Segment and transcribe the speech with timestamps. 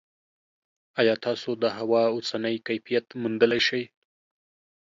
[0.99, 3.83] ایا تاسو د هوا اوسنی کیفیت موندلی شئ؟